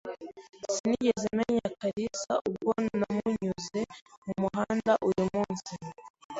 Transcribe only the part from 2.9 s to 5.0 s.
namunyuze mumuhanda